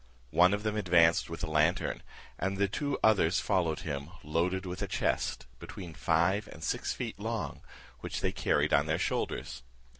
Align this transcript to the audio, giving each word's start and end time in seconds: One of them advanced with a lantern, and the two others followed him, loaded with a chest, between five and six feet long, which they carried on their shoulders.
One 0.31 0.55
of 0.55 0.63
them 0.63 0.77
advanced 0.77 1.29
with 1.29 1.43
a 1.43 1.47
lantern, 1.47 2.01
and 2.39 2.57
the 2.57 2.67
two 2.67 2.97
others 3.03 3.39
followed 3.39 3.81
him, 3.81 4.09
loaded 4.23 4.65
with 4.65 4.81
a 4.81 4.87
chest, 4.87 5.45
between 5.59 5.93
five 5.93 6.47
and 6.51 6.63
six 6.63 6.91
feet 6.91 7.19
long, 7.19 7.61
which 7.99 8.21
they 8.21 8.31
carried 8.31 8.73
on 8.73 8.87
their 8.87 8.97
shoulders. 8.97 9.61